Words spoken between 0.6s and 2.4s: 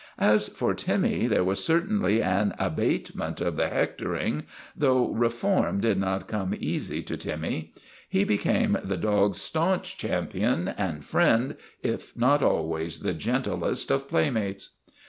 Timmy, there was certainly